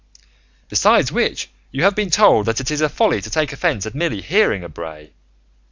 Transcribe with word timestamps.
Besides 0.67 1.11
which, 1.11 1.51
you 1.69 1.83
have 1.83 1.93
been 1.93 2.09
told 2.09 2.47
that 2.47 2.59
it 2.59 2.71
is 2.71 2.81
folly 2.91 3.21
to 3.21 3.29
take 3.29 3.53
offence 3.53 3.85
at 3.85 3.93
merely 3.93 4.23
hearing 4.23 4.63
a 4.63 4.67
bray. 4.67 5.11